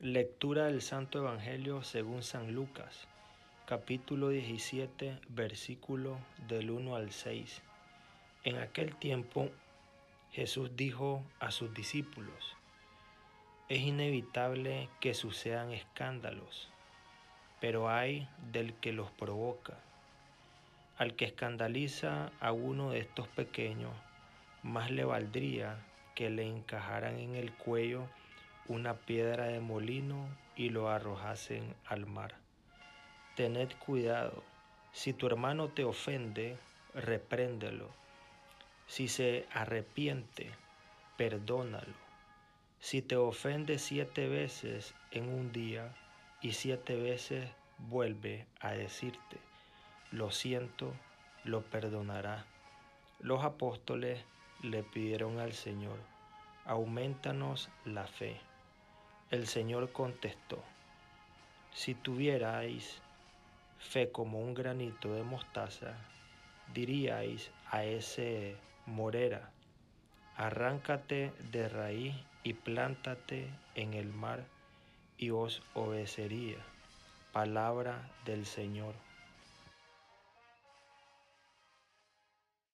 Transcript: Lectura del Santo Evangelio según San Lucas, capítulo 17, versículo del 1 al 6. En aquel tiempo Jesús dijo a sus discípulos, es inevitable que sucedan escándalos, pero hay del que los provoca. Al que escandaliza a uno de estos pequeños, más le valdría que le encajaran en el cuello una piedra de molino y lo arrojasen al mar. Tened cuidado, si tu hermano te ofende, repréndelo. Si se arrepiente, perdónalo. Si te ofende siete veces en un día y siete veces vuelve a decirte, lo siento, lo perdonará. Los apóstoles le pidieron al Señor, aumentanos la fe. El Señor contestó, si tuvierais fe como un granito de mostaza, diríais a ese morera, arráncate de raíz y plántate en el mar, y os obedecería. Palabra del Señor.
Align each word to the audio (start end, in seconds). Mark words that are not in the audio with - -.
Lectura 0.00 0.66
del 0.66 0.80
Santo 0.80 1.18
Evangelio 1.18 1.82
según 1.82 2.22
San 2.22 2.54
Lucas, 2.54 3.08
capítulo 3.66 4.28
17, 4.28 5.18
versículo 5.28 6.20
del 6.46 6.70
1 6.70 6.94
al 6.94 7.10
6. 7.10 7.60
En 8.44 8.58
aquel 8.58 8.94
tiempo 8.94 9.50
Jesús 10.30 10.70
dijo 10.76 11.24
a 11.40 11.50
sus 11.50 11.74
discípulos, 11.74 12.56
es 13.68 13.80
inevitable 13.80 14.88
que 15.00 15.14
sucedan 15.14 15.72
escándalos, 15.72 16.70
pero 17.60 17.90
hay 17.90 18.28
del 18.52 18.74
que 18.74 18.92
los 18.92 19.10
provoca. 19.10 19.80
Al 20.96 21.16
que 21.16 21.24
escandaliza 21.24 22.30
a 22.38 22.52
uno 22.52 22.92
de 22.92 23.00
estos 23.00 23.26
pequeños, 23.26 23.96
más 24.62 24.92
le 24.92 25.04
valdría 25.04 25.84
que 26.14 26.30
le 26.30 26.46
encajaran 26.46 27.18
en 27.18 27.34
el 27.34 27.52
cuello 27.52 28.08
una 28.66 28.94
piedra 28.94 29.46
de 29.46 29.60
molino 29.60 30.28
y 30.56 30.70
lo 30.70 30.88
arrojasen 30.88 31.74
al 31.86 32.06
mar. 32.06 32.34
Tened 33.36 33.72
cuidado, 33.78 34.42
si 34.92 35.12
tu 35.12 35.26
hermano 35.26 35.68
te 35.68 35.84
ofende, 35.84 36.56
repréndelo. 36.94 37.88
Si 38.86 39.08
se 39.08 39.46
arrepiente, 39.52 40.50
perdónalo. 41.16 41.94
Si 42.80 43.02
te 43.02 43.16
ofende 43.16 43.78
siete 43.78 44.28
veces 44.28 44.94
en 45.10 45.28
un 45.28 45.52
día 45.52 45.94
y 46.40 46.52
siete 46.52 46.96
veces 46.96 47.48
vuelve 47.78 48.46
a 48.60 48.72
decirte, 48.72 49.38
lo 50.10 50.30
siento, 50.30 50.92
lo 51.44 51.62
perdonará. 51.62 52.46
Los 53.20 53.44
apóstoles 53.44 54.24
le 54.62 54.82
pidieron 54.82 55.38
al 55.38 55.52
Señor, 55.52 55.98
aumentanos 56.68 57.70
la 57.86 58.06
fe. 58.06 58.38
El 59.30 59.46
Señor 59.46 59.90
contestó, 59.90 60.62
si 61.72 61.94
tuvierais 61.94 63.00
fe 63.78 64.12
como 64.12 64.38
un 64.40 64.52
granito 64.52 65.14
de 65.14 65.22
mostaza, 65.22 65.94
diríais 66.74 67.50
a 67.70 67.84
ese 67.84 68.56
morera, 68.84 69.50
arráncate 70.36 71.32
de 71.50 71.70
raíz 71.70 72.14
y 72.42 72.52
plántate 72.52 73.48
en 73.74 73.94
el 73.94 74.12
mar, 74.12 74.44
y 75.16 75.30
os 75.30 75.62
obedecería. 75.72 76.58
Palabra 77.32 78.10
del 78.26 78.44
Señor. 78.44 78.94